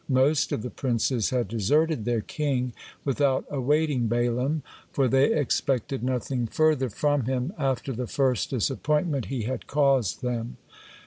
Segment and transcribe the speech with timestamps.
[0.09, 2.73] Most of the princes had deserted their king
[3.05, 9.43] without awaiting Balaam, for they expected nothing further from him after the first disappointment he
[9.43, 10.57] had caused them.